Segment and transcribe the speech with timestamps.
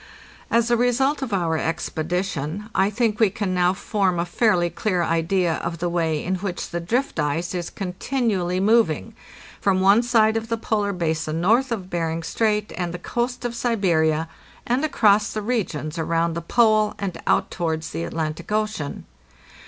[0.49, 5.03] As a result of our expedition, I think we can now form a fairly clear
[5.03, 9.13] idea of the way in which the drift ice is continually moving
[9.59, 13.53] from one side of the polar basin north of Bering Strait and the coast of
[13.55, 14.27] Siberia,
[14.65, 19.05] and across the regions around the Pole, and out towards the Atlantic Ocean.